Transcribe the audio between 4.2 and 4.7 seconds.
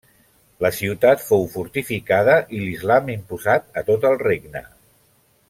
regne.